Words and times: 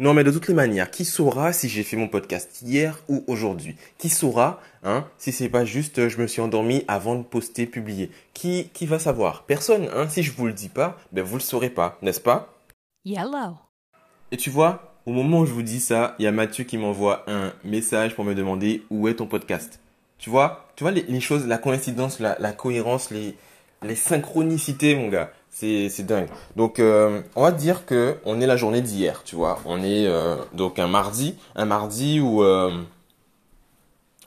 Non, 0.00 0.12
mais 0.12 0.24
de 0.24 0.32
toutes 0.32 0.48
les 0.48 0.54
manières, 0.54 0.90
qui 0.90 1.04
saura 1.04 1.52
si 1.52 1.68
j'ai 1.68 1.84
fait 1.84 1.96
mon 1.96 2.08
podcast 2.08 2.62
hier 2.62 2.98
ou 3.08 3.22
aujourd'hui? 3.28 3.76
Qui 3.96 4.08
saura, 4.08 4.60
hein, 4.82 5.06
si 5.18 5.30
c'est 5.30 5.48
pas 5.48 5.64
juste 5.64 6.00
euh, 6.00 6.08
je 6.08 6.18
me 6.18 6.26
suis 6.26 6.40
endormi 6.40 6.82
avant 6.88 7.14
de 7.14 7.22
poster, 7.22 7.64
publier? 7.66 8.10
Qui, 8.32 8.70
qui 8.74 8.86
va 8.86 8.98
savoir? 8.98 9.44
Personne, 9.44 9.88
hein. 9.94 10.08
Si 10.08 10.24
je 10.24 10.32
vous 10.32 10.46
le 10.46 10.52
dis 10.52 10.68
pas, 10.68 10.98
ben 11.12 11.22
vous 11.22 11.36
le 11.36 11.42
saurez 11.42 11.70
pas, 11.70 11.96
n'est-ce 12.02 12.20
pas? 12.20 12.52
Yellow. 13.04 13.56
Et 14.32 14.36
tu 14.36 14.50
vois, 14.50 14.96
au 15.06 15.12
moment 15.12 15.40
où 15.40 15.46
je 15.46 15.52
vous 15.52 15.62
dis 15.62 15.78
ça, 15.78 16.16
il 16.18 16.24
y 16.24 16.26
a 16.26 16.32
Mathieu 16.32 16.64
qui 16.64 16.76
m'envoie 16.76 17.22
un 17.28 17.52
message 17.62 18.16
pour 18.16 18.24
me 18.24 18.34
demander 18.34 18.82
où 18.90 19.06
est 19.06 19.14
ton 19.14 19.26
podcast. 19.26 19.78
Tu 20.18 20.28
vois, 20.28 20.66
tu 20.74 20.82
vois 20.82 20.90
les, 20.90 21.02
les 21.02 21.20
choses, 21.20 21.46
la 21.46 21.58
coïncidence, 21.58 22.18
la, 22.18 22.36
la 22.40 22.50
cohérence, 22.50 23.12
les, 23.12 23.36
les 23.84 23.94
synchronicités, 23.94 24.96
mon 24.96 25.06
gars. 25.06 25.30
C'est, 25.54 25.88
c'est 25.88 26.02
dingue. 26.02 26.26
Donc, 26.56 26.80
euh, 26.80 27.20
on 27.36 27.42
va 27.42 27.52
dire 27.52 27.86
que 27.86 28.16
on 28.24 28.40
est 28.40 28.46
la 28.46 28.56
journée 28.56 28.80
d'hier, 28.80 29.22
tu 29.24 29.36
vois. 29.36 29.60
On 29.66 29.84
est 29.84 30.04
euh, 30.04 30.34
donc 30.52 30.80
un 30.80 30.88
mardi, 30.88 31.36
un 31.54 31.64
mardi 31.64 32.18
où 32.18 32.42
euh, 32.42 32.72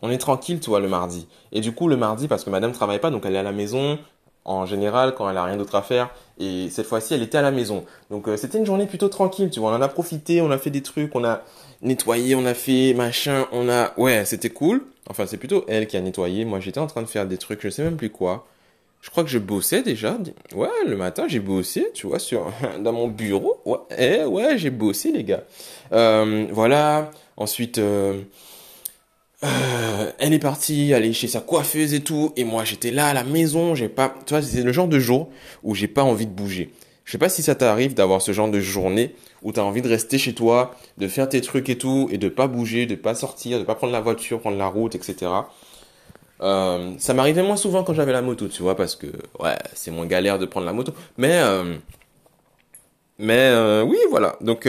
on 0.02 0.10
est 0.10 0.20
tranquille, 0.20 0.62
tu 0.62 0.70
vois, 0.70 0.80
le 0.80 0.88
mardi. 0.88 1.28
Et 1.52 1.60
du 1.60 1.74
coup, 1.74 1.90
le 1.90 1.98
mardi, 1.98 2.30
parce 2.30 2.46
que 2.46 2.50
Madame 2.50 2.72
travaille 2.72 3.00
pas, 3.00 3.12
donc 3.12 3.26
elle 3.26 3.36
est 3.36 3.40
à 3.40 3.44
la 3.44 3.52
maison 3.52 4.00
en 4.46 4.66
général 4.66 5.16
quand 5.16 5.30
elle 5.30 5.36
a 5.36 5.44
rien 5.44 5.58
d'autre 5.58 5.76
à 5.76 5.82
faire. 5.82 6.12
Et 6.40 6.70
cette 6.70 6.86
fois-ci, 6.86 7.14
elle 7.14 7.24
était 7.24 7.38
à 7.38 7.42
la 7.42 7.52
maison. 7.52 7.84
Donc, 8.10 8.30
c'était 8.38 8.58
une 8.58 8.66
journée 8.66 8.86
plutôt 8.86 9.10
tranquille, 9.10 9.50
tu 9.50 9.60
vois. 9.60 9.72
On 9.72 9.76
en 9.76 9.82
a 9.82 9.90
profité, 9.90 10.40
on 10.40 10.50
a 10.50 10.58
fait 10.58 10.70
des 10.70 10.82
trucs, 10.82 11.14
on 11.14 11.26
a 11.26 11.42
nettoyé, 11.82 12.36
on 12.36 12.46
a 12.46 12.54
fait 12.54 12.94
machin, 12.94 13.48
on 13.52 13.68
a, 13.68 13.92
ouais, 13.98 14.24
c'était 14.24 14.50
cool. 14.50 14.82
Enfin, 15.10 15.26
c'est 15.26 15.36
plutôt 15.36 15.66
elle 15.68 15.88
qui 15.88 15.98
a 15.98 16.02
nettoyé. 16.02 16.46
Moi, 16.46 16.62
j'étais 16.62 16.80
en 16.80 16.88
train 16.88 17.02
de 17.02 17.08
faire 17.08 17.26
des 17.26 17.38
trucs, 17.38 17.62
je 17.62 17.70
sais 17.70 17.84
même 17.84 17.98
plus 17.98 18.12
quoi. 18.12 18.48
Je 19.08 19.12
crois 19.12 19.24
que 19.24 19.30
je 19.30 19.40
bossais 19.40 19.84
déjà. 19.84 20.18
Ouais, 20.54 20.68
le 20.86 20.98
matin, 20.98 21.30
j'ai 21.30 21.40
bossé, 21.40 21.88
tu 21.94 22.08
vois, 22.08 22.20
sur 22.20 22.52
dans 22.82 22.92
mon 22.92 23.08
bureau. 23.08 23.62
Ouais, 23.64 23.78
eh, 23.98 24.26
ouais, 24.26 24.58
j'ai 24.58 24.70
bossé, 24.70 25.14
les 25.14 25.24
gars. 25.24 25.46
Euh, 25.94 26.46
voilà. 26.52 27.10
Ensuite, 27.38 27.78
euh, 27.78 28.20
euh, 29.46 30.12
elle 30.20 30.34
est 30.34 30.40
partie 30.40 30.94
aller 30.94 31.14
chez 31.14 31.30
sa 31.30 31.40
coiffeuse 31.40 31.94
et 31.94 32.02
tout. 32.02 32.34
Et 32.36 32.44
moi, 32.44 32.66
j'étais 32.66 32.92
là 32.92 33.08
à 33.08 33.14
la 33.14 33.24
maison. 33.24 33.76
J'ai 33.76 33.88
pas, 33.88 34.14
tu 34.26 34.34
vois, 34.34 34.42
c'est 34.42 34.62
le 34.62 34.74
genre 34.74 34.90
de 34.90 35.00
jour 35.00 35.30
où 35.64 35.74
j'ai 35.74 35.88
pas 35.88 36.04
envie 36.04 36.28
de 36.28 36.34
bouger. 36.34 36.74
Je 37.06 37.14
sais 37.14 37.18
pas 37.18 37.30
si 37.30 37.42
ça 37.42 37.56
t'arrive 37.56 37.94
d'avoir 37.94 38.22
ce 38.22 38.34
genre 38.34 38.52
de 38.52 38.60
journée 38.60 39.16
où 39.42 39.54
tu 39.54 39.62
as 39.62 39.64
envie 39.64 39.82
de 39.82 39.88
rester 39.88 40.18
chez 40.18 40.34
toi, 40.34 40.76
de 40.98 41.08
faire 41.08 41.30
tes 41.30 41.40
trucs 41.40 41.70
et 41.70 41.78
tout, 41.78 42.10
et 42.12 42.18
de 42.18 42.28
pas 42.28 42.48
bouger, 42.48 42.86
de 42.86 42.96
pas 42.96 43.16
sortir, 43.16 43.58
de 43.58 43.64
pas 43.64 43.76
prendre 43.76 43.94
la 43.94 44.02
voiture, 44.02 44.42
prendre 44.42 44.58
la 44.58 44.68
route, 44.68 44.96
etc. 44.96 45.32
Euh, 46.42 46.94
ça 47.00 47.14
m'arrivait 47.14 47.44
moins 47.44 47.58
souvent 47.58 47.84
quand 47.84 47.94
j'avais 47.94 48.12
la 48.12 48.22
moto, 48.22 48.48
tu 48.48 48.62
vois, 48.62 48.76
parce 48.76 48.96
que 48.96 49.08
ouais, 49.40 49.58
c'est 49.74 49.92
moins 49.92 50.06
galère 50.06 50.40
de 50.40 50.46
prendre 50.46 50.66
la 50.66 50.74
moto. 50.74 50.94
Mais 51.18 51.34
euh, 51.34 51.76
mais 53.18 53.50
euh, 53.50 53.84
oui, 53.84 53.98
voilà. 54.10 54.38
Donc 54.42 54.68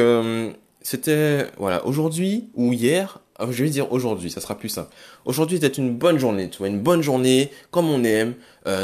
c'était 0.82 1.46
voilà 1.58 1.84
aujourd'hui 1.86 2.48
ou 2.54 2.72
hier. 2.72 3.20
Je 3.40 3.62
vais 3.62 3.70
dire 3.70 3.92
aujourd'hui, 3.92 4.32
ça 4.32 4.40
sera 4.40 4.56
plus 4.58 4.68
simple. 4.68 4.92
Aujourd'hui 5.24 5.58
était 5.58 5.68
une 5.68 5.96
bonne 5.96 6.18
journée, 6.18 6.50
tu 6.50 6.58
vois, 6.58 6.66
une 6.66 6.80
bonne 6.80 7.02
journée 7.02 7.52
comme 7.70 7.88
on 7.88 8.02
aime, 8.02 8.34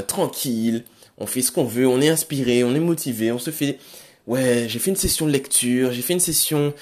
tranquille. 0.06 0.84
On 1.18 1.26
fait 1.26 1.42
ce 1.42 1.52
qu'on 1.52 1.64
veut, 1.64 1.86
on 1.86 2.00
est 2.00 2.08
inspiré, 2.08 2.64
on 2.64 2.74
est 2.74 2.80
motivé, 2.80 3.32
on 3.32 3.38
se 3.38 3.50
fait. 3.50 3.78
Ouais, 4.26 4.66
j'ai 4.68 4.78
fait 4.78 4.90
une 4.90 4.96
session 4.96 5.26
de 5.26 5.32
lecture, 5.32 5.92
j'ai 5.92 6.02
fait 6.02 6.12
une 6.12 6.20
session 6.20 6.72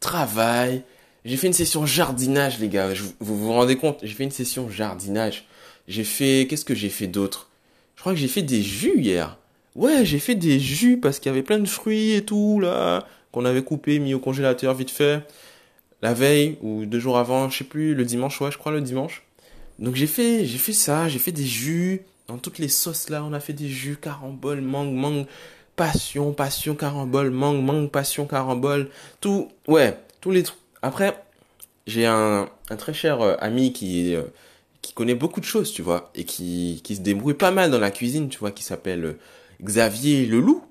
travail, 0.00 0.82
j'ai 1.26 1.36
fait 1.36 1.48
une 1.48 1.52
session 1.52 1.84
jardinage, 1.86 2.60
les 2.60 2.68
gars. 2.68 2.88
Vous 3.20 3.36
vous 3.36 3.52
rendez 3.52 3.76
compte 3.76 3.98
J'ai 4.02 4.14
fait 4.14 4.24
une 4.24 4.30
session 4.30 4.70
jardinage. 4.70 5.44
J'ai 5.88 6.04
fait... 6.04 6.46
Qu'est-ce 6.48 6.64
que 6.64 6.74
j'ai 6.74 6.88
fait 6.88 7.08
d'autre? 7.08 7.48
Je 7.96 8.00
crois 8.00 8.12
que 8.12 8.18
j'ai 8.18 8.28
fait 8.28 8.42
des 8.42 8.62
jus 8.62 9.00
hier. 9.00 9.36
Ouais, 9.74 10.04
j'ai 10.04 10.20
fait 10.20 10.36
des 10.36 10.60
jus 10.60 10.98
parce 10.98 11.18
qu'il 11.18 11.30
y 11.30 11.34
avait 11.34 11.42
plein 11.42 11.58
de 11.58 11.66
fruits 11.66 12.12
et 12.12 12.24
tout, 12.24 12.60
là, 12.60 13.06
qu'on 13.32 13.44
avait 13.44 13.62
coupé, 13.62 13.98
mis 13.98 14.14
au 14.14 14.18
congélateur 14.18 14.74
vite 14.74 14.90
fait. 14.90 15.20
La 16.00 16.14
veille, 16.14 16.58
ou 16.62 16.86
deux 16.86 17.00
jours 17.00 17.18
avant, 17.18 17.50
je 17.50 17.58
sais 17.58 17.64
plus, 17.64 17.94
le 17.94 18.04
dimanche, 18.04 18.40
ouais, 18.40 18.50
je 18.50 18.58
crois 18.58 18.72
le 18.72 18.80
dimanche. 18.80 19.22
Donc 19.78 19.96
j'ai 19.96 20.06
fait, 20.06 20.44
j'ai 20.46 20.58
fait 20.58 20.72
ça, 20.72 21.08
j'ai 21.08 21.18
fait 21.18 21.32
des 21.32 21.44
jus. 21.44 22.02
Dans 22.28 22.38
toutes 22.38 22.58
les 22.58 22.68
sauces, 22.68 23.08
là, 23.10 23.24
on 23.24 23.32
a 23.32 23.40
fait 23.40 23.52
des 23.52 23.68
jus, 23.68 23.96
carambole, 23.96 24.60
mangue, 24.60 24.94
mangue, 24.94 25.26
passion, 25.74 26.32
passion, 26.32 26.74
carambole, 26.74 27.30
mangue, 27.30 27.62
mangue, 27.62 27.90
passion, 27.90 28.26
carambole. 28.26 28.88
Tout, 29.20 29.48
ouais, 29.68 29.98
tous 30.20 30.30
les 30.30 30.42
trucs. 30.42 30.58
Après, 30.82 31.14
j'ai 31.86 32.06
un, 32.06 32.48
très 32.78 32.92
cher 32.92 33.20
euh, 33.20 33.36
ami 33.38 33.72
qui, 33.72 34.14
euh, 34.14 34.22
qui 34.82 34.92
connaît 34.92 35.14
beaucoup 35.14 35.40
de 35.40 35.44
choses, 35.44 35.72
tu 35.72 35.82
vois, 35.82 36.10
et 36.14 36.24
qui, 36.24 36.80
qui 36.84 36.96
se 36.96 37.00
débrouille 37.00 37.34
pas 37.34 37.52
mal 37.52 37.70
dans 37.70 37.78
la 37.78 37.90
cuisine, 37.90 38.28
tu 38.28 38.38
vois, 38.38 38.50
qui 38.50 38.62
s'appelle 38.62 39.04
euh, 39.04 39.18
Xavier 39.62 40.26
Leloup. 40.26 40.64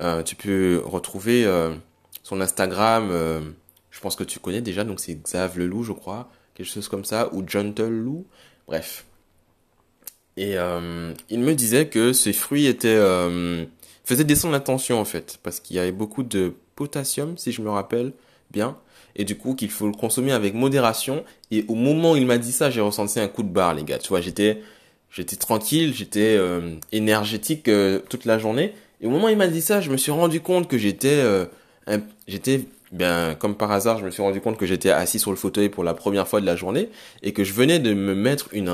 Euh, 0.00 0.22
tu 0.22 0.34
peux 0.36 0.82
retrouver 0.84 1.46
son 2.24 2.40
Instagram, 2.40 3.10
je 3.90 4.00
pense 4.00 4.16
que 4.16 4.24
tu 4.24 4.40
connais 4.40 4.60
déjà, 4.60 4.82
donc 4.82 4.98
c'est 4.98 5.14
Xav 5.14 5.56
Leloup, 5.56 5.84
je 5.84 5.92
crois, 5.92 6.28
quelque 6.54 6.66
chose 6.66 6.88
comme 6.88 7.04
ça, 7.04 7.32
ou 7.32 7.44
Gentle 7.46 7.90
Lou, 7.90 8.26
bref. 8.66 9.04
Et 10.36 10.56
il 11.30 11.38
me 11.38 11.52
disait 11.52 11.86
que 11.86 12.12
ces 12.12 12.32
fruits 12.32 12.66
étaient 12.66 13.00
faisaient 14.02 14.24
descendre 14.24 14.52
la 14.52 14.60
tension 14.60 14.98
en 15.00 15.04
fait, 15.04 15.38
parce 15.44 15.60
qu'il 15.60 15.76
y 15.76 15.78
avait 15.78 15.92
beaucoup 15.92 16.24
de 16.24 16.54
potassium, 16.74 17.38
si 17.38 17.52
je 17.52 17.62
me 17.62 17.70
rappelle 17.70 18.12
bien, 18.50 18.76
et 19.16 19.24
du 19.24 19.36
coup 19.36 19.54
qu'il 19.54 19.70
faut 19.70 19.86
le 19.86 19.92
consommer 19.92 20.32
avec 20.32 20.54
modération. 20.54 21.24
Et 21.50 21.64
au 21.68 21.74
moment 21.74 22.12
où 22.12 22.16
il 22.16 22.26
m'a 22.26 22.38
dit 22.38 22.52
ça, 22.52 22.70
j'ai 22.70 22.80
ressenti 22.80 23.20
un 23.20 23.28
coup 23.28 23.42
de 23.42 23.48
barre, 23.48 23.74
les 23.74 23.84
gars. 23.84 23.98
Tu 23.98 24.08
vois, 24.08 24.20
j'étais 24.20 24.60
j'étais 25.10 25.36
tranquille, 25.36 25.94
j'étais 25.94 26.36
euh, 26.36 26.76
énergétique 26.92 27.68
euh, 27.68 28.00
toute 28.08 28.24
la 28.24 28.38
journée. 28.38 28.74
Et 29.00 29.06
au 29.06 29.10
moment 29.10 29.26
où 29.26 29.30
il 29.30 29.36
m'a 29.36 29.48
dit 29.48 29.62
ça, 29.62 29.80
je 29.80 29.90
me 29.90 29.96
suis 29.96 30.12
rendu 30.12 30.40
compte 30.40 30.68
que 30.68 30.78
j'étais 30.78 31.20
euh, 31.20 31.46
j'étais 32.26 32.64
ben 32.92 33.34
comme 33.34 33.56
par 33.56 33.72
hasard, 33.72 33.98
je 33.98 34.04
me 34.04 34.10
suis 34.10 34.22
rendu 34.22 34.40
compte 34.40 34.56
que 34.56 34.66
j'étais 34.66 34.90
assis 34.90 35.18
sur 35.18 35.30
le 35.30 35.36
fauteuil 35.36 35.68
pour 35.68 35.84
la 35.84 35.94
première 35.94 36.28
fois 36.28 36.40
de 36.40 36.46
la 36.46 36.56
journée 36.56 36.88
et 37.22 37.32
que 37.32 37.44
je 37.44 37.52
venais 37.52 37.78
de 37.78 37.92
me 37.92 38.14
mettre 38.14 38.48
une 38.52 38.70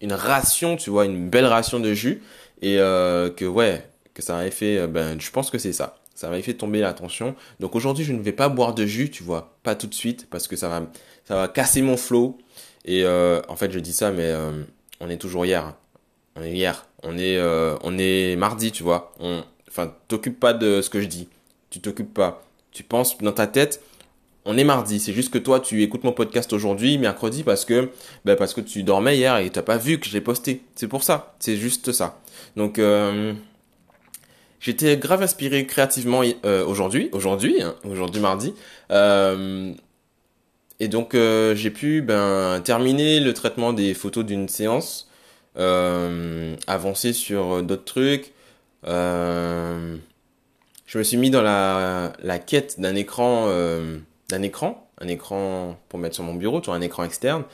une 0.00 0.12
ration, 0.12 0.76
tu 0.76 0.90
vois, 0.90 1.06
une 1.06 1.28
belle 1.30 1.46
ration 1.46 1.80
de 1.80 1.94
jus 1.94 2.22
et 2.60 2.78
euh, 2.78 3.30
que 3.30 3.44
ouais, 3.44 3.86
que 4.12 4.22
ça 4.22 4.34
m'avait 4.34 4.50
fait 4.50 4.78
euh, 4.78 4.86
ben 4.86 5.20
je 5.20 5.30
pense 5.30 5.50
que 5.50 5.58
c'est 5.58 5.72
ça. 5.72 5.96
Ça 6.14 6.28
m'avait 6.28 6.42
fait 6.42 6.54
tomber 6.54 6.80
la 6.80 6.92
tension. 6.92 7.34
Donc 7.60 7.74
aujourd'hui, 7.74 8.04
je 8.04 8.12
ne 8.12 8.22
vais 8.22 8.32
pas 8.32 8.48
boire 8.48 8.74
de 8.74 8.86
jus, 8.86 9.10
tu 9.10 9.22
vois, 9.22 9.56
pas 9.62 9.74
tout 9.74 9.86
de 9.86 9.94
suite 9.94 10.28
parce 10.30 10.48
que 10.48 10.56
ça 10.56 10.68
va 10.68 10.86
ça 11.24 11.36
va 11.36 11.48
casser 11.48 11.82
mon 11.82 11.96
flow 11.96 12.38
et 12.84 13.04
euh, 13.04 13.40
en 13.48 13.56
fait, 13.56 13.72
je 13.72 13.78
dis 13.78 13.92
ça 13.92 14.10
mais 14.10 14.24
euh, 14.26 14.62
on 15.00 15.10
est 15.10 15.18
toujours 15.18 15.44
hier. 15.46 15.74
On 16.36 16.42
est 16.42 16.52
hier. 16.52 16.86
On 17.02 17.18
est 17.18 17.36
euh, 17.36 17.76
on 17.82 17.98
est 17.98 18.36
mardi, 18.36 18.72
tu 18.72 18.82
vois. 18.82 19.12
Enfin, 19.68 19.92
t'occupes 20.08 20.38
pas 20.38 20.52
de 20.52 20.82
ce 20.82 20.90
que 20.90 21.00
je 21.00 21.06
dis. 21.06 21.28
Tu 21.70 21.80
t'occupes 21.80 22.14
pas. 22.14 22.42
Tu 22.70 22.82
penses 22.82 23.18
dans 23.18 23.32
ta 23.32 23.46
tête 23.46 23.80
on 24.46 24.58
est 24.58 24.64
mardi, 24.64 25.00
c'est 25.00 25.12
juste 25.12 25.32
que 25.32 25.38
toi 25.38 25.60
tu 25.60 25.82
écoutes 25.82 26.04
mon 26.04 26.12
podcast 26.12 26.52
aujourd'hui, 26.52 26.98
mercredi, 26.98 27.42
parce 27.42 27.64
que 27.64 27.90
ben 28.24 28.36
parce 28.36 28.52
que 28.52 28.60
tu 28.60 28.82
dormais 28.82 29.16
hier 29.16 29.38
et 29.38 29.48
t'as 29.50 29.62
pas 29.62 29.78
vu 29.78 29.98
que 29.98 30.06
je 30.06 30.12
l'ai 30.12 30.20
posté. 30.20 30.62
C'est 30.74 30.88
pour 30.88 31.02
ça, 31.02 31.34
c'est 31.38 31.56
juste 31.56 31.92
ça. 31.92 32.20
Donc 32.56 32.78
euh, 32.78 33.32
j'étais 34.64 34.96
grave 34.96 35.22
inspiré 35.22 35.66
créativement 35.66 36.22
euh, 36.44 36.64
aujourd'hui, 36.64 37.10
aujourd'hui, 37.12 37.62
hein, 37.62 37.76
aujourd'hui 37.88 38.20
mardi, 38.20 38.54
Euh, 38.90 39.72
et 40.80 40.88
donc 40.88 41.14
euh, 41.14 41.54
j'ai 41.54 41.70
pu 41.70 42.02
ben 42.02 42.60
terminer 42.64 43.20
le 43.20 43.32
traitement 43.32 43.72
des 43.72 43.94
photos 43.94 44.24
d'une 44.24 44.48
séance, 44.48 45.08
avancer 46.66 47.12
sur 47.12 47.62
d'autres 47.62 47.84
trucs. 47.84 48.32
Je 48.84 49.98
me 50.98 51.02
suis 51.02 51.16
mis 51.16 51.30
dans 51.30 51.42
la 51.42 52.12
la 52.22 52.38
quête 52.38 52.80
d'un 52.80 52.94
écran. 52.96 53.48
D'un 54.30 54.42
écran, 54.42 54.88
un 55.00 55.08
écran 55.08 55.76
pour 55.88 55.98
mettre 55.98 56.14
sur 56.14 56.24
mon 56.24 56.34
bureau, 56.34 56.60
tu 56.62 56.70
un 56.70 56.80
écran 56.80 57.04
externe, 57.04 57.44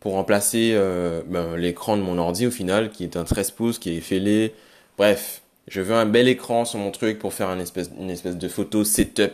pour 0.00 0.12
remplacer 0.12 0.78
ben, 1.26 1.56
l'écran 1.56 1.96
de 1.96 2.02
mon 2.02 2.18
ordi 2.18 2.46
au 2.46 2.50
final, 2.50 2.90
qui 2.90 3.04
est 3.04 3.16
un 3.16 3.24
13 3.24 3.50
pouces, 3.52 3.78
qui 3.78 3.96
est 3.96 4.00
fêlé. 4.00 4.54
Bref, 4.98 5.42
je 5.70 5.80
veux 5.80 5.94
un 5.94 6.04
bel 6.04 6.28
écran 6.28 6.64
sur 6.64 6.80
mon 6.80 6.90
truc 6.90 7.18
pour 7.18 7.32
faire 7.32 7.48
une 7.48 7.60
espèce, 7.60 7.90
de 7.90 8.48
photo 8.48 8.84
setup. 8.84 9.32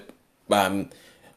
Bam, 0.48 0.86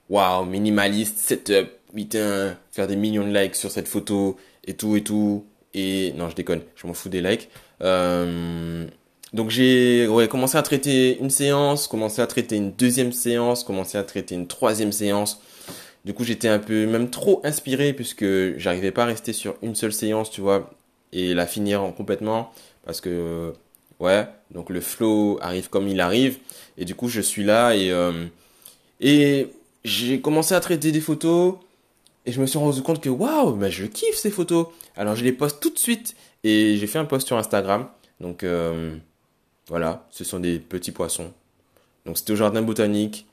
waouh, 0.10 0.46
minimaliste, 0.46 1.18
setup, 1.18 1.70
putain, 1.96 2.56
faire 2.72 2.86
des 2.86 2.98
millions 2.98 3.26
de 3.26 3.36
likes 3.36 3.56
sur 3.56 3.72
cette 3.72 3.88
photo, 3.88 4.38
et 4.66 4.74
tout, 4.74 4.96
et 4.98 5.04
tout. 5.04 5.46
Et 5.74 6.14
non, 6.18 6.30
je 6.30 6.36
déconne, 6.36 6.62
je 6.76 6.86
m'en 6.86 6.94
fous 6.94 7.10
des 7.10 7.22
likes. 7.22 7.50
Euh, 7.82 8.86
donc 9.34 9.50
j'ai 9.50 10.08
commencé 10.30 10.58
à 10.58 10.62
traiter 10.64 11.18
une 11.20 11.30
séance, 11.30 11.88
commencé 11.88 12.22
à 12.22 12.28
traiter 12.28 12.58
une 12.58 12.72
deuxième 12.74 13.14
séance, 13.14 13.64
commencé 13.64 13.98
à 13.98 14.04
traiter 14.04 14.36
une 14.36 14.48
troisième 14.48 14.92
séance. 14.92 15.42
Du 16.04 16.14
coup, 16.14 16.26
j'étais 16.26 16.50
un 16.50 16.60
peu 16.60 16.86
même 16.86 17.10
trop 17.10 17.42
inspiré 17.46 17.94
puisque 17.94 18.26
j'arrivais 18.58 18.92
pas 18.92 19.04
à 19.04 19.06
rester 19.06 19.32
sur 19.32 19.56
une 19.62 19.76
seule 19.76 19.94
séance, 19.94 20.30
tu 20.30 20.42
vois, 20.42 20.72
et 21.14 21.34
la 21.34 21.48
finir 21.48 21.84
en 21.84 21.92
complètement 21.94 22.52
parce 22.86 23.02
que 23.02 23.54
ouais, 24.00 24.28
donc 24.52 24.70
le 24.70 24.82
flow 24.82 25.40
arrive 25.42 25.70
comme 25.70 25.88
il 25.88 26.02
arrive 26.02 26.40
et 26.78 26.86
du 26.86 26.96
coup, 26.96 27.10
je 27.10 27.22
suis 27.22 27.44
là 27.44 27.76
et 27.76 27.92
euh, 27.92 28.26
et 29.00 29.48
j'ai 29.84 30.22
commencé 30.22 30.54
à 30.54 30.60
traiter 30.60 30.92
des 30.92 31.02
photos 31.02 31.56
et 32.26 32.32
je 32.32 32.42
me 32.42 32.46
suis 32.46 32.60
rendu 32.60 32.82
compte 32.82 33.02
que 33.02 33.10
waouh, 33.10 33.56
mais 33.56 33.72
je 33.72 33.86
kiffe 33.86 34.16
ces 34.16 34.32
photos. 34.32 34.68
Alors 34.96 35.16
je 35.16 35.24
les 35.24 35.32
poste 35.32 35.60
tout 35.60 35.70
de 35.70 35.80
suite 35.80 36.16
et 36.44 36.78
j'ai 36.78 36.88
fait 36.88 37.00
un 37.00 37.06
post 37.06 37.28
sur 37.28 37.38
Instagram. 37.38 37.88
Donc 38.20 38.44
euh, 38.44 38.96
voilà, 39.68 40.08
ce 40.12 40.24
sont 40.24 40.40
des 40.40 40.60
petits 40.60 40.92
poissons. 40.92 41.32
Donc 42.06 42.18
c'était 42.18 42.34
au 42.34 42.36
jardin 42.36 42.62
botanique. 42.62 43.26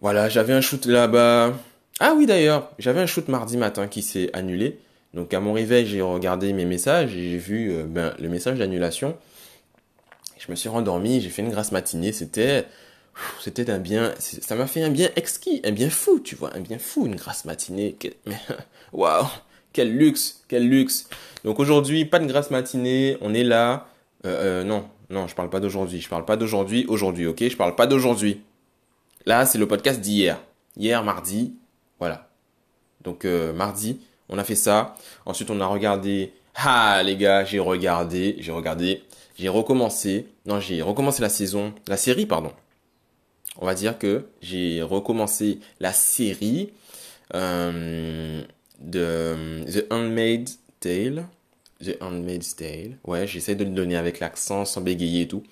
Voilà, 0.00 0.28
j'avais 0.28 0.52
un 0.52 0.60
shoot 0.60 0.86
là-bas. 0.86 1.52
Ah 1.98 2.14
oui 2.16 2.26
d'ailleurs, 2.26 2.70
j'avais 2.78 3.00
un 3.00 3.06
shoot 3.06 3.28
mardi 3.28 3.56
matin 3.56 3.88
qui 3.88 4.02
s'est 4.02 4.30
annulé. 4.32 4.78
Donc 5.14 5.34
à 5.34 5.40
mon 5.40 5.52
réveil, 5.52 5.86
j'ai 5.86 6.00
regardé 6.00 6.52
mes 6.52 6.64
messages 6.64 7.14
et 7.14 7.30
j'ai 7.30 7.38
vu 7.38 7.72
euh, 7.72 7.84
ben, 7.84 8.14
le 8.18 8.28
message 8.28 8.58
d'annulation. 8.58 9.16
Je 10.38 10.50
me 10.50 10.56
suis 10.56 10.68
rendormi, 10.68 11.20
j'ai 11.20 11.28
fait 11.28 11.42
une 11.42 11.50
grasse 11.50 11.72
matinée. 11.72 12.12
C'était, 12.12 12.64
c'était 13.40 13.70
un 13.70 13.78
bien, 13.78 14.14
ça 14.18 14.54
m'a 14.54 14.66
fait 14.66 14.82
un 14.82 14.90
bien 14.90 15.10
exquis, 15.16 15.60
un 15.64 15.72
bien 15.72 15.90
fou, 15.90 16.20
tu 16.20 16.34
vois, 16.36 16.54
un 16.56 16.60
bien 16.60 16.78
fou, 16.78 17.06
une 17.06 17.16
grasse 17.16 17.44
matinée. 17.44 17.96
Waouh, 18.92 19.26
quel 19.72 19.96
luxe, 19.96 20.44
quel 20.48 20.68
luxe. 20.68 21.08
Donc 21.44 21.58
aujourd'hui, 21.58 22.04
pas 22.04 22.18
de 22.18 22.26
grasse 22.26 22.50
matinée, 22.50 23.16
on 23.20 23.34
est 23.34 23.44
là. 23.44 23.88
Euh, 24.26 24.60
euh, 24.60 24.64
non, 24.64 24.88
non, 25.10 25.26
je 25.26 25.34
parle 25.34 25.50
pas 25.50 25.60
d'aujourd'hui, 25.60 26.00
je 26.00 26.08
parle 26.08 26.24
pas 26.24 26.36
d'aujourd'hui, 26.36 26.84
aujourd'hui, 26.88 27.26
ok, 27.26 27.48
je 27.48 27.56
parle 27.56 27.74
pas 27.74 27.86
d'aujourd'hui. 27.86 28.42
Là, 29.26 29.46
c'est 29.46 29.58
le 29.58 29.66
podcast 29.66 30.00
d'hier, 30.00 30.42
hier 30.76 31.02
mardi, 31.04 31.54
voilà. 31.98 32.28
Donc 33.02 33.24
euh, 33.24 33.52
mardi, 33.52 34.00
on 34.30 34.38
a 34.38 34.44
fait 34.44 34.54
ça. 34.54 34.96
Ensuite, 35.26 35.50
on 35.50 35.60
a 35.60 35.66
regardé. 35.66 36.32
Ah 36.54 37.02
les 37.04 37.16
gars, 37.16 37.44
j'ai 37.44 37.58
regardé, 37.58 38.36
j'ai 38.38 38.52
regardé, 38.52 39.02
j'ai 39.36 39.48
recommencé. 39.48 40.26
Non, 40.46 40.60
j'ai 40.60 40.82
recommencé 40.82 41.20
la 41.20 41.28
saison, 41.28 41.74
la 41.86 41.96
série, 41.96 42.26
pardon. 42.26 42.52
On 43.58 43.66
va 43.66 43.74
dire 43.74 43.98
que 43.98 44.26
j'ai 44.40 44.82
recommencé 44.82 45.58
la 45.80 45.92
série 45.92 46.72
euh, 47.34 48.42
de 48.80 49.64
The 49.70 49.92
Handmaid's 49.92 50.58
Tale. 50.80 51.26
The 51.84 51.96
Handmaid's 52.00 52.56
Tale. 52.56 52.98
Ouais, 53.04 53.26
j'essaie 53.26 53.54
de 53.54 53.64
le 53.64 53.70
donner 53.70 53.96
avec 53.96 54.20
l'accent, 54.20 54.64
sans 54.64 54.80
bégayer 54.80 55.22
et 55.22 55.28
tout. 55.28 55.42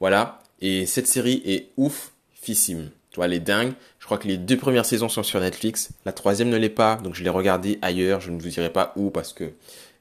Voilà. 0.00 0.40
Et 0.60 0.86
cette 0.86 1.06
série 1.06 1.42
est 1.44 1.68
ouf, 1.76 2.12
fissime. 2.32 2.90
Tu 3.14 3.20
vois, 3.20 3.26
elle 3.26 3.32
est 3.32 3.38
dingue. 3.38 3.74
Je 4.00 4.06
crois 4.06 4.18
que 4.18 4.26
les 4.26 4.36
deux 4.36 4.56
premières 4.56 4.84
saisons 4.84 5.08
sont 5.08 5.22
sur 5.22 5.38
Netflix. 5.38 5.90
La 6.04 6.10
troisième 6.10 6.48
ne 6.48 6.56
l'est 6.56 6.68
pas, 6.68 6.96
donc 6.96 7.14
je 7.14 7.22
l'ai 7.22 7.30
regardée 7.30 7.78
ailleurs. 7.80 8.20
Je 8.20 8.32
ne 8.32 8.42
vous 8.42 8.48
dirai 8.48 8.70
pas 8.70 8.92
où 8.96 9.10
parce 9.10 9.32
que 9.32 9.52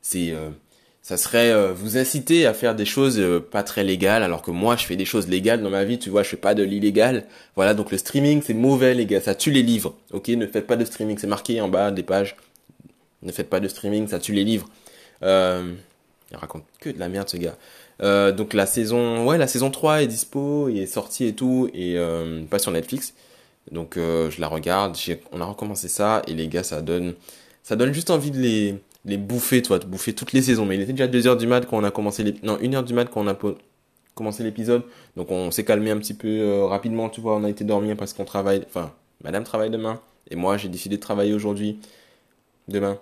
c'est, 0.01 0.31
euh, 0.31 0.49
ça 1.03 1.15
serait 1.15 1.51
euh, 1.51 1.73
vous 1.73 1.95
inciter 1.95 2.47
à 2.47 2.55
faire 2.55 2.73
des 2.73 2.85
choses 2.85 3.19
euh, 3.19 3.39
pas 3.39 3.61
très 3.61 3.83
légales, 3.83 4.23
alors 4.23 4.41
que 4.41 4.49
moi 4.49 4.77
je 4.77 4.85
fais 4.85 4.95
des 4.95 5.05
choses 5.05 5.27
légales 5.27 5.61
dans 5.61 5.69
ma 5.69 5.83
vie. 5.83 5.99
Tu 5.99 6.09
vois, 6.09 6.23
je 6.23 6.29
fais 6.29 6.37
pas 6.37 6.55
de 6.55 6.63
l'illégal. 6.63 7.25
Voilà, 7.55 7.75
donc 7.75 7.91
le 7.91 7.99
streaming 7.99 8.41
c'est 8.43 8.55
mauvais 8.55 8.95
les 8.95 9.05
gars, 9.05 9.21
ça 9.21 9.35
tue 9.35 9.51
les 9.51 9.61
livres. 9.61 9.95
Ok, 10.11 10.29
ne 10.29 10.47
faites 10.47 10.65
pas 10.65 10.75
de 10.75 10.83
streaming, 10.83 11.19
c'est 11.19 11.27
marqué 11.27 11.61
en 11.61 11.69
bas 11.69 11.91
des 11.91 12.01
pages. 12.01 12.35
Ne 13.21 13.31
faites 13.31 13.47
pas 13.47 13.59
de 13.59 13.67
streaming, 13.67 14.07
ça 14.07 14.17
tue 14.17 14.33
les 14.33 14.43
livres. 14.43 14.67
il 15.21 16.35
raconte 16.35 16.63
que 16.79 16.89
de 16.89 16.97
la 16.97 17.09
merde 17.09 17.29
ce 17.29 17.37
gars. 17.37 17.57
Euh, 18.01 18.31
donc 18.31 18.53
la 18.53 18.65
saison, 18.65 19.25
ouais, 19.25 19.37
la 19.37 19.47
saison 19.47 19.69
3 19.69 20.03
est 20.03 20.07
dispo, 20.07 20.69
est 20.69 20.85
sorti 20.85 21.25
et 21.25 21.33
tout, 21.33 21.69
et 21.73 21.97
euh, 21.97 22.43
pas 22.45 22.59
sur 22.59 22.71
Netflix. 22.71 23.13
Donc 23.71 23.97
euh, 23.97 24.29
je 24.29 24.41
la 24.41 24.47
regarde, 24.47 24.97
on 25.31 25.41
a 25.41 25.45
recommencé 25.45 25.87
ça, 25.87 26.21
et 26.27 26.33
les 26.33 26.47
gars, 26.47 26.63
ça 26.63 26.81
donne, 26.81 27.13
ça 27.63 27.75
donne 27.75 27.93
juste 27.93 28.09
envie 28.09 28.31
de 28.31 28.39
les, 28.39 28.75
les 29.05 29.17
bouffer, 29.17 29.61
toi, 29.61 29.79
de 29.79 29.85
bouffer 29.85 30.13
toutes 30.13 30.33
les 30.33 30.41
saisons. 30.41 30.65
Mais 30.65 30.75
il 30.75 30.81
était 30.81 30.93
déjà 30.93 31.07
2h 31.07 31.37
du 31.37 31.47
mat 31.47 31.65
quand 31.65 31.77
on 31.77 31.83
a 31.83 31.91
commencé 31.91 32.23
les, 32.23 32.35
non, 32.43 32.57
1h 32.57 32.83
du 32.83 32.93
mat 32.93 33.05
quand 33.05 33.21
on 33.21 33.27
a 33.27 33.37
commencé 34.15 34.43
l'épisode. 34.43 34.83
Donc 35.15 35.31
on 35.31 35.51
s'est 35.51 35.65
calmé 35.65 35.91
un 35.91 35.97
petit 35.97 36.13
peu 36.13 36.63
rapidement, 36.65 37.09
tu 37.09 37.21
vois, 37.21 37.35
on 37.37 37.43
a 37.43 37.49
été 37.49 37.63
dormir 37.63 37.95
parce 37.97 38.13
qu'on 38.13 38.25
travaille, 38.25 38.63
enfin, 38.67 38.93
madame 39.23 39.43
travaille 39.43 39.69
demain, 39.69 40.01
et 40.29 40.35
moi 40.35 40.57
j'ai 40.57 40.69
décidé 40.69 40.97
de 40.97 41.01
travailler 41.01 41.33
aujourd'hui, 41.33 41.79
demain. 42.67 42.99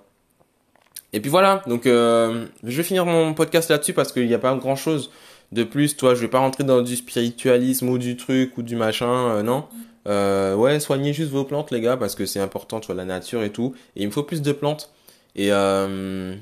Et 1.13 1.19
puis 1.19 1.29
voilà, 1.29 1.61
donc 1.67 1.87
euh, 1.87 2.45
je 2.63 2.77
vais 2.77 2.83
finir 2.83 3.05
mon 3.05 3.33
podcast 3.33 3.69
là-dessus 3.69 3.93
parce 3.93 4.13
qu'il 4.13 4.27
n'y 4.27 4.33
a 4.33 4.39
pas 4.39 4.55
grand-chose 4.55 5.11
de 5.51 5.63
plus. 5.63 5.97
Toi, 5.97 6.15
je 6.15 6.21
vais 6.21 6.27
pas 6.27 6.39
rentrer 6.39 6.63
dans 6.63 6.81
du 6.81 6.95
spiritualisme 6.95 7.89
ou 7.89 7.97
du 7.97 8.15
truc 8.15 8.57
ou 8.57 8.63
du 8.63 8.75
machin, 8.75 9.29
euh, 9.29 9.43
non. 9.43 9.65
Euh, 10.07 10.55
ouais, 10.55 10.79
soignez 10.79 11.13
juste 11.13 11.31
vos 11.31 11.43
plantes, 11.43 11.71
les 11.71 11.81
gars, 11.81 11.97
parce 11.97 12.15
que 12.15 12.25
c'est 12.25 12.39
important, 12.39 12.79
tu 12.79 12.87
vois, 12.87 12.95
la 12.95 13.05
nature 13.05 13.43
et 13.43 13.51
tout. 13.51 13.75
Et 13.95 14.03
il 14.03 14.07
me 14.07 14.11
faut 14.11 14.23
plus 14.23 14.41
de 14.41 14.51
plantes. 14.51 14.91
Et 15.35 15.51
euh, 15.51 16.35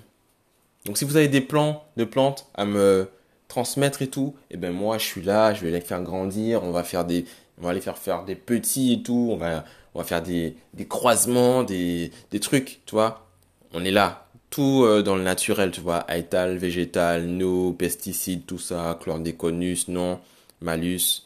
donc, 0.86 0.98
si 0.98 1.06
vous 1.06 1.18
avez 1.18 1.28
des 1.28 1.42
plans 1.42 1.84
de 1.98 2.04
plantes 2.04 2.48
à 2.56 2.66
me 2.66 3.10
transmettre 3.48 4.02
et 4.02 4.08
tout, 4.08 4.36
et 4.52 4.54
eh 4.54 4.58
ben 4.58 4.72
moi, 4.72 4.98
je 4.98 5.06
suis 5.06 5.22
là, 5.22 5.54
je 5.54 5.66
vais 5.66 5.72
les 5.72 5.82
faire 5.82 6.02
grandir. 6.02 6.64
On 6.64 6.72
va 6.72 6.84
faire 6.84 7.06
des, 7.06 7.26
on 7.60 7.66
va 7.66 7.74
les 7.74 7.82
faire 7.82 7.98
faire 7.98 8.24
des 8.24 8.36
petits 8.36 8.94
et 8.94 9.04
tout. 9.04 9.30
On 9.32 9.38
va, 9.38 9.66
on 9.94 10.00
va 10.00 10.06
faire 10.06 10.22
des, 10.22 10.56
des 10.76 10.88
croisements, 10.88 11.64
des, 11.64 12.12
des 12.32 12.40
trucs, 12.40 12.82
tu 12.86 12.96
vois. 12.96 13.29
On 13.74 13.86
est 13.86 13.92
là, 13.92 14.28
tout 14.50 14.84
euh, 14.84 15.04
dans 15.04 15.16
le 15.16 15.24
naturel, 15.24 15.72
tu 15.72 15.82
vois, 15.82 16.06
aital, 16.10 16.58
végétal, 16.58 17.26
no, 17.26 17.74
pesticides, 17.74 18.46
tout 18.46 18.58
ça, 18.58 18.98
chlordéconus, 19.02 19.88
non, 19.88 20.20
malus, 20.62 21.24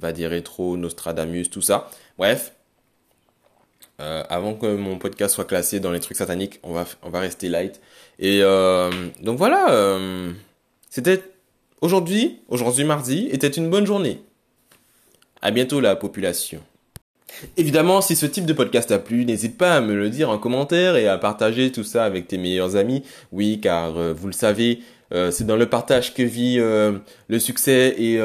rétro, 0.00 0.76
nostradamus, 0.76 1.50
tout 1.50 1.62
ça. 1.62 1.90
Bref, 2.16 2.52
euh, 4.00 4.22
avant 4.28 4.54
que 4.54 4.74
mon 4.74 4.98
podcast 4.98 5.34
soit 5.34 5.44
classé 5.44 5.80
dans 5.80 5.90
les 5.90 6.00
trucs 6.00 6.16
sataniques, 6.16 6.60
on 6.62 6.72
va, 6.72 6.84
on 7.02 7.10
va 7.10 7.20
rester 7.20 7.48
light. 7.48 7.80
Et 8.18 8.40
euh, 8.42 8.90
donc 9.20 9.38
voilà, 9.38 9.98
c'était 10.90 11.22
aujourd'hui, 11.80 12.40
aujourd'hui 12.48 12.84
mardi, 12.84 13.28
était 13.32 13.48
une 13.48 13.68
bonne 13.68 13.86
journée. 13.86 14.20
À 15.42 15.50
bientôt 15.50 15.80
la 15.80 15.96
population. 15.96 16.62
Évidemment, 17.56 18.00
si 18.00 18.16
ce 18.16 18.26
type 18.26 18.46
de 18.46 18.52
podcast 18.52 18.88
t'a 18.88 18.98
plu, 18.98 19.24
n'hésite 19.24 19.56
pas 19.58 19.74
à 19.74 19.80
me 19.80 19.94
le 19.94 20.10
dire 20.10 20.30
en 20.30 20.38
commentaire 20.38 20.96
et 20.96 21.08
à 21.08 21.18
partager 21.18 21.72
tout 21.72 21.84
ça 21.84 22.04
avec 22.04 22.28
tes 22.28 22.38
meilleurs 22.38 22.76
amis. 22.76 23.02
Oui, 23.32 23.60
car 23.60 23.96
euh, 23.96 24.12
vous 24.12 24.26
le 24.26 24.32
savez, 24.32 24.80
euh, 25.12 25.30
c'est 25.30 25.44
dans 25.44 25.56
le 25.56 25.66
partage 25.66 26.14
que 26.14 26.22
vit 26.22 26.56
euh, 26.58 26.92
le 27.28 27.38
succès 27.38 27.94
et, 27.98 28.20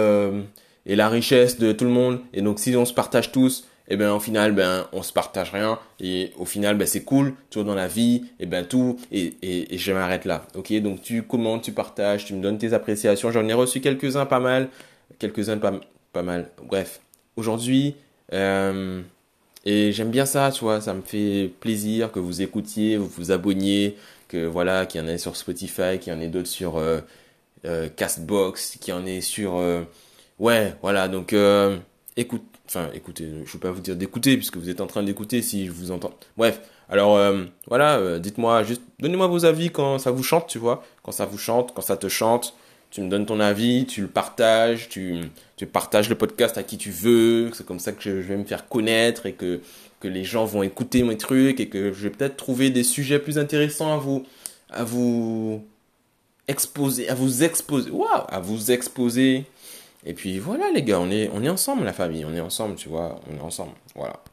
et 0.86 0.96
la 0.96 1.10
richesse 1.10 1.60
de 1.60 1.72
tout 1.72 1.86
le 1.86 1.92
monde. 1.92 2.20
Et 2.34 2.42
donc, 2.42 2.60
si 2.60 2.76
on 2.76 2.86
se 2.86 2.94
partage 2.94 3.32
tous, 3.32 3.66
eh 3.90 3.98
ben 3.98 4.12
au 4.12 4.20
final 4.20 4.54
ben 4.54 4.86
on 4.94 5.02
se 5.02 5.12
partage 5.12 5.52
rien. 5.52 5.80
Et 6.00 6.32
au 6.38 6.46
final 6.46 6.78
ben 6.78 6.88
c'est 6.88 7.04
cool. 7.04 7.34
Toujours 7.50 7.66
dans 7.66 7.76
la 7.76 7.88
vie 7.88 8.24
et 8.40 8.46
ben 8.46 8.64
tout. 8.64 9.00
Et, 9.12 9.34
et, 9.42 9.74
et 9.74 9.78
je 9.78 9.92
m'arrête 9.92 10.26
là. 10.26 10.46
Ok 10.56 10.72
donc 10.82 11.02
tu 11.02 11.24
commentes 11.24 11.64
tu 11.64 11.72
partages 11.72 12.26
tu 12.26 12.34
me 12.36 12.42
donnes 12.42 12.58
tes 12.58 12.74
appréciations. 12.74 13.32
J'en 13.32 13.48
ai 13.48 13.54
reçu 13.54 13.82
quelques 13.82 14.16
uns 14.16 14.26
pas 14.26 14.40
mal. 14.40 14.70
Quelques 15.18 15.50
uns 15.50 15.58
pas 15.58 15.74
pas 16.14 16.24
mal. 16.24 16.50
Bref 16.68 17.02
aujourd'hui 17.36 17.96
euh, 18.34 19.02
et 19.66 19.92
j'aime 19.92 20.12
bien 20.12 20.26
ça, 20.26 20.52
tu 20.52 20.64
vois, 20.64 20.82
ça 20.82 20.94
me 20.94 21.02
fait 21.02 21.52
plaisir 21.60 22.12
que 22.12 22.20
vous 22.20 22.42
écoutiez, 22.42 22.98
vous 22.98 23.08
vous 23.08 23.32
abonniez, 23.32 23.98
que 24.28 24.46
voilà, 24.46 24.86
qu'il 24.86 25.02
y 25.02 25.04
en 25.04 25.08
ait 25.08 25.18
sur 25.18 25.36
Spotify, 25.36 26.00
qu'il 26.00 26.14
y 26.14 26.16
en 26.16 26.22
ait 26.22 26.28
d'autres 26.28 26.48
sur 26.48 26.78
euh, 26.78 27.00
euh, 27.66 27.90
Castbox, 27.90 28.78
qu'il 28.80 28.94
y 28.94 28.98
en 28.98 29.06
ait 29.06 29.22
sur... 29.22 29.62
Ouais, 30.40 30.74
voilà, 30.82 31.10
donc 31.10 31.36
écoute, 32.16 32.44
enfin 32.68 32.90
écoutez, 32.94 33.26
je 33.26 33.40
ne 33.40 33.46
vais 33.46 33.60
pas 33.60 33.72
vous 33.72 33.82
dire 33.82 33.98
d'écouter 33.98 34.38
puisque 34.38 34.56
vous 34.58 34.70
êtes 34.70 34.80
en 34.80 34.88
train 34.88 35.04
d'écouter 35.04 35.42
si 35.42 35.66
je 35.66 35.72
vous 35.72 35.92
entends. 35.92 36.14
Bref, 36.38 36.62
alors 36.88 37.20
voilà, 37.68 38.20
dites-moi 38.20 38.64
juste, 38.64 38.82
donnez-moi 39.00 39.28
vos 39.28 39.44
avis 39.44 39.70
quand 39.70 40.00
ça 40.00 40.12
vous 40.12 40.24
chante, 40.24 40.48
tu 40.48 40.58
vois, 40.58 40.84
quand 41.04 41.12
ça 41.12 41.26
vous 41.26 41.38
chante, 41.38 41.74
quand 41.74 41.82
ça 41.82 41.98
te 41.98 42.08
chante 42.08 42.56
tu 42.92 43.02
me 43.02 43.10
donnes 43.10 43.26
ton 43.26 43.40
avis, 43.40 43.86
tu 43.86 44.02
le 44.02 44.08
partages, 44.08 44.90
tu, 44.90 45.22
partages 45.72 46.10
le 46.10 46.16
podcast 46.16 46.58
à 46.58 46.64
qui 46.64 46.78
tu 46.78 46.90
veux. 46.90 47.52
C'est 47.54 47.66
comme 47.66 47.80
ça 47.80 47.92
que 47.92 48.02
je, 48.02 48.10
vais 48.10 48.38
me 48.38 48.46
faire 48.46 48.68
connaître 48.68 49.26
et 49.26 49.34
que, 49.34 49.62
que 50.00 50.08
les 50.08 50.24
gens 50.24 50.46
vont 50.46 50.64
écouter 50.64 51.04
mes 51.04 51.18
trucs 51.18 51.60
et 51.60 51.70
que 51.70 51.94
je 51.94 52.04
vais 52.04 52.10
peut-être 52.10 52.38
trouver 52.38 52.72
des 52.72 52.84
sujets 52.84 53.20
plus 53.20 53.38
intéressants 53.38 53.94
à 53.94 53.98
vous, 53.98 54.26
à 54.72 54.84
vous 54.84 55.64
exposer, 56.48 57.10
à 57.10 57.16
vous 57.16 57.44
exposer, 57.44 57.92
waouh, 57.92 58.08
à 58.28 58.40
vous 58.40 58.72
exposer. 58.72 59.46
Et 60.06 60.14
puis 60.14 60.40
voilà 60.40 60.72
les 60.72 60.82
gars, 60.82 61.00
on 61.00 61.12
est, 61.12 61.30
on 61.34 61.44
est 61.44 61.50
ensemble 61.50 61.84
la 61.84 61.94
famille, 61.94 62.26
on 62.26 62.34
est 62.34 62.40
ensemble, 62.40 62.76
tu 62.76 62.90
vois, 62.90 63.20
on 63.30 63.38
est 63.38 63.42
ensemble, 63.42 63.74
voilà. 63.96 64.20